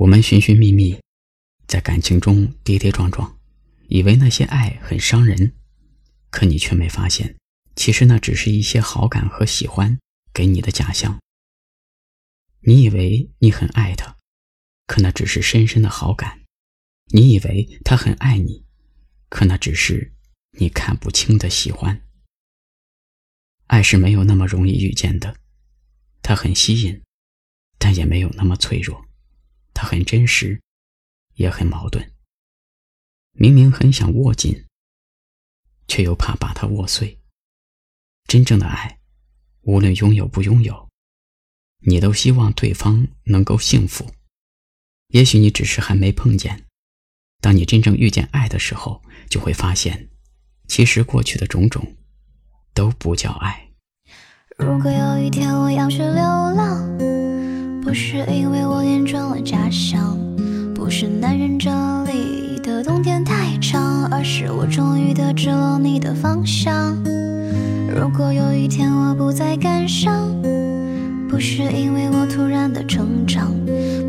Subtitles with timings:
[0.00, 0.98] 我们寻寻觅觅，
[1.66, 3.38] 在感情中跌跌撞撞，
[3.88, 5.52] 以为那些爱很伤人，
[6.30, 7.36] 可你却没发现，
[7.76, 9.98] 其实那只是一些好感和喜欢
[10.32, 11.20] 给你的假象。
[12.60, 14.16] 你以为你很爱他，
[14.86, 16.46] 可那只是深深的好感；
[17.12, 18.64] 你以为他很爱你，
[19.28, 20.14] 可那只是
[20.52, 22.00] 你看不清的喜欢。
[23.66, 25.36] 爱是没有那么容易遇见的，
[26.22, 27.02] 它很吸引，
[27.76, 29.04] 但也没有那么脆弱；
[29.80, 30.60] 它很真实，
[31.36, 32.12] 也很矛盾。
[33.32, 34.66] 明明很想握紧，
[35.88, 37.18] 却又怕把它握碎。
[38.26, 39.00] 真正的爱，
[39.62, 40.90] 无论拥有不拥有，
[41.86, 44.12] 你都希望对方能够幸福。
[45.14, 46.66] 也许你只是还没碰见，
[47.40, 50.10] 当你真正遇见爱的时候，就会发现，
[50.68, 51.96] 其实过去的种种。
[52.74, 53.70] 都不叫爱。
[54.58, 56.98] 如果有一天我要去流浪，
[57.82, 58.79] 不是因为我
[59.10, 60.16] 转了家乡，
[60.72, 61.68] 不是男人这
[62.04, 66.96] 里的冬天太长，而是我终于得知了你的方向。
[67.92, 70.32] 如果有一天我不再感伤，
[71.28, 73.52] 不是因为我突然的成长，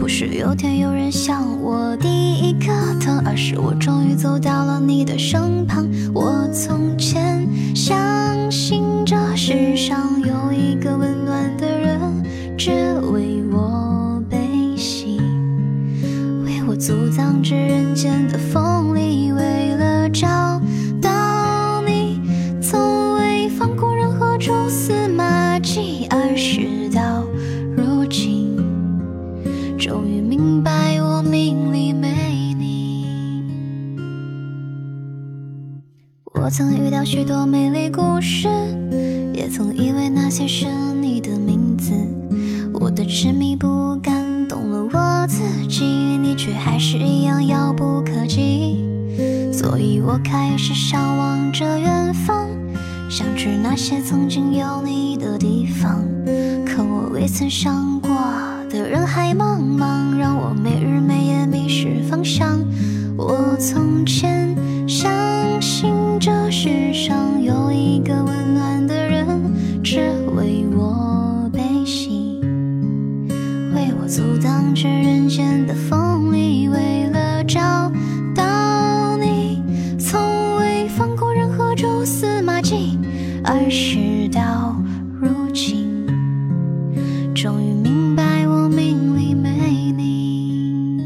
[0.00, 5.88] 不是有天有人向我递一颗糖，而是我终于走到了你的身旁。
[6.12, 7.96] 我从前相。
[8.50, 12.00] 信这世上有一个温暖的人，
[12.56, 12.98] 只
[16.78, 20.60] 阻挡这人间的锋利，为了找
[21.02, 22.20] 到你，
[22.62, 26.06] 从未放过任何蛛丝马迹。
[26.08, 27.24] 而事到
[27.76, 28.56] 如今，
[29.76, 33.06] 终于明白我命里没你。
[36.34, 38.48] 我曾遇到许多美丽故事。
[39.34, 40.66] 也曾以为那些是
[41.00, 41.92] 你的名字，
[42.74, 43.66] 我的执迷不，
[46.70, 48.84] 还是一样遥不可及。
[49.50, 52.46] 所以我开始向往着远方，
[53.08, 56.04] 想去那些曾经有你的地方。
[56.66, 58.10] 可我未曾想过
[58.68, 62.60] 的人海茫茫，让我没日没夜迷失方向。
[63.16, 64.27] 我从前
[74.38, 77.90] 为我阻挡这人间的锋利，为了找
[78.34, 79.62] 到你，
[79.98, 82.98] 从未放过任何蛛丝马迹。
[83.44, 84.76] 而事到
[85.20, 86.06] 如今，
[87.34, 91.02] 终于明白我命里没你。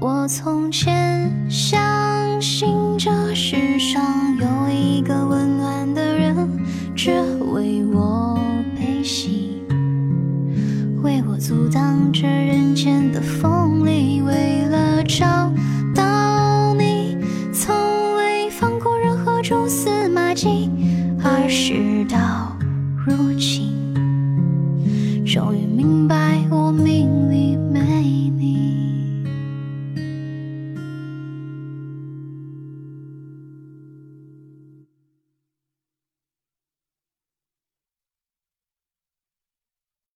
[0.00, 2.68] 我从前相信
[2.98, 4.02] 这世上
[4.38, 6.34] 有一个温暖的人。
[6.96, 7.10] 只
[7.52, 8.38] 为我
[8.76, 9.43] 悲喜，
[11.34, 15.52] 我阻挡着人间的锋利，为了找
[15.92, 17.16] 到你，
[17.52, 17.74] 从
[18.16, 20.70] 未放过任何蛛丝马迹。
[21.24, 22.56] 而事到
[23.04, 23.72] 如今，
[25.26, 26.93] 终于明白我命。